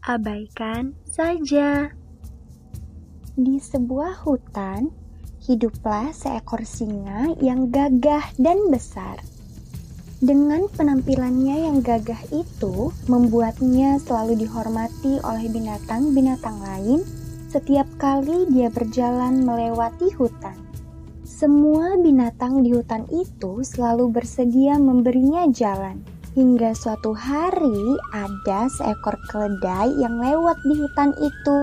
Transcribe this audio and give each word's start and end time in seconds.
Abaikan 0.06 0.94
saja. 1.02 1.90
Di 3.34 3.58
sebuah 3.58 4.22
hutan, 4.22 4.94
hiduplah 5.42 6.14
seekor 6.14 6.62
singa 6.62 7.34
yang 7.42 7.66
gagah 7.66 8.30
dan 8.38 8.70
besar. 8.70 9.18
Dengan 10.22 10.70
penampilannya 10.70 11.66
yang 11.66 11.82
gagah 11.82 12.30
itu, 12.30 12.94
membuatnya 13.10 13.98
selalu 13.98 14.46
dihormati 14.46 15.18
oleh 15.26 15.50
binatang-binatang 15.50 16.62
lain 16.62 17.02
setiap 17.50 17.90
kali 17.98 18.46
dia 18.54 18.70
berjalan 18.70 19.42
melewati 19.42 20.14
hutan. 20.14 20.54
Semua 21.26 21.98
binatang 21.98 22.62
di 22.62 22.70
hutan 22.70 23.02
itu 23.10 23.66
selalu 23.66 24.14
bersedia 24.14 24.78
memberinya 24.78 25.50
jalan. 25.50 25.98
Hingga 26.38 26.70
suatu 26.78 27.10
hari 27.10 27.98
ada 28.14 28.70
seekor 28.70 29.18
keledai 29.26 29.90
yang 29.98 30.22
lewat 30.22 30.54
di 30.70 30.78
hutan 30.78 31.10
itu. 31.18 31.58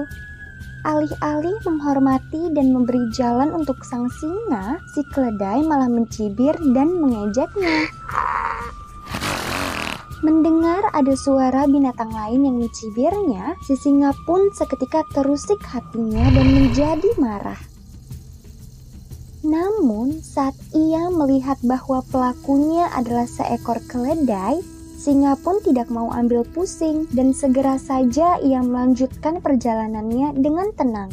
Alih-alih 0.81 1.61
menghormati 1.61 2.49
dan 2.57 2.73
memberi 2.73 3.05
jalan 3.13 3.53
untuk 3.53 3.85
sang 3.85 4.09
singa, 4.17 4.81
si 4.97 5.05
keledai 5.13 5.61
malah 5.61 5.85
mencibir 5.85 6.57
dan 6.73 6.97
mengejeknya. 6.97 7.85
Mendengar 10.25 10.81
ada 10.89 11.13
suara 11.13 11.69
binatang 11.69 12.09
lain 12.09 12.49
yang 12.49 12.57
mencibirnya, 12.57 13.53
si 13.61 13.77
singa 13.77 14.09
pun 14.25 14.49
seketika 14.57 15.05
terusik 15.13 15.61
hatinya 15.61 16.25
dan 16.33 16.49
menjadi 16.49 17.09
marah. 17.21 17.61
Namun, 19.45 20.21
saat 20.21 20.57
ia 20.73 21.13
melihat 21.13 21.61
bahwa 21.61 22.01
pelakunya 22.09 22.89
adalah 22.93 23.29
seekor 23.29 23.81
keledai, 23.85 24.61
Singa 25.01 25.33
pun 25.33 25.57
tidak 25.65 25.89
mau 25.89 26.13
ambil 26.13 26.45
pusing 26.45 27.09
dan 27.09 27.33
segera 27.33 27.81
saja 27.81 28.37
ia 28.37 28.61
melanjutkan 28.61 29.41
perjalanannya 29.41 30.37
dengan 30.37 30.69
tenang. 30.77 31.09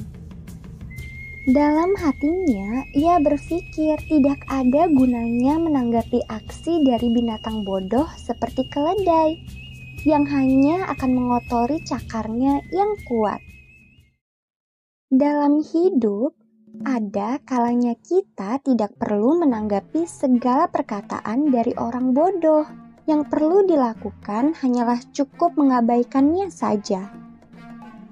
Dalam 1.48 1.96
hatinya, 1.96 2.84
ia 2.92 3.16
berpikir 3.16 3.96
tidak 4.12 4.44
ada 4.52 4.92
gunanya 4.92 5.56
menanggapi 5.56 6.20
aksi 6.28 6.84
dari 6.84 7.08
binatang 7.16 7.64
bodoh 7.64 8.04
seperti 8.20 8.68
keledai 8.68 9.40
yang 10.04 10.28
hanya 10.28 10.84
akan 10.92 11.16
mengotori 11.16 11.80
cakarnya 11.88 12.60
yang 12.68 12.92
kuat. 13.08 13.40
Dalam 15.08 15.64
hidup, 15.64 16.36
ada 16.84 17.40
kalanya 17.48 17.96
kita 17.96 18.60
tidak 18.60 18.92
perlu 19.00 19.40
menanggapi 19.40 20.04
segala 20.04 20.68
perkataan 20.68 21.48
dari 21.48 21.72
orang 21.80 22.12
bodoh 22.12 22.87
yang 23.08 23.24
perlu 23.24 23.64
dilakukan 23.64 24.52
hanyalah 24.60 25.00
cukup 25.16 25.56
mengabaikannya 25.56 26.52
saja. 26.52 27.08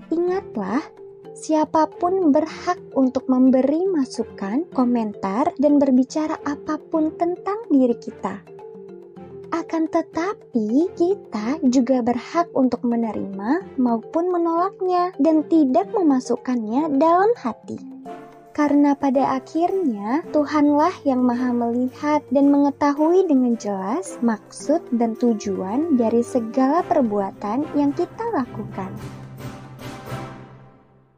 Ingatlah, 0.08 0.80
siapa 1.36 1.92
pun 2.00 2.32
berhak 2.32 2.80
untuk 2.96 3.28
memberi 3.28 3.84
masukan, 3.84 4.64
komentar, 4.72 5.52
dan 5.60 5.76
berbicara 5.76 6.40
apa 6.48 6.80
pun 6.80 7.12
tentang 7.20 7.68
diri 7.68 7.94
kita. 8.00 8.40
Akan 9.52 9.86
tetapi, 9.92 10.90
kita 10.96 11.60
juga 11.68 12.00
berhak 12.00 12.48
untuk 12.56 12.80
menerima 12.82 13.76
maupun 13.76 14.32
menolaknya 14.32 15.12
dan 15.20 15.44
tidak 15.46 15.92
memasukkannya 15.92 16.96
dalam 16.96 17.30
hati 17.36 17.96
karena 18.56 18.96
pada 18.96 19.36
akhirnya 19.36 20.24
Tuhanlah 20.32 21.04
yang 21.04 21.20
Maha 21.20 21.52
Melihat 21.52 22.24
dan 22.32 22.48
mengetahui 22.48 23.28
dengan 23.28 23.52
jelas 23.60 24.16
maksud 24.24 24.80
dan 24.96 25.12
tujuan 25.20 26.00
dari 26.00 26.24
segala 26.24 26.80
perbuatan 26.88 27.68
yang 27.76 27.92
kita 27.92 28.24
lakukan. 28.32 28.88